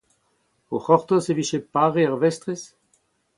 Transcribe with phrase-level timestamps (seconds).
[0.75, 2.61] O c’hortoz e vije pare ar vestrez?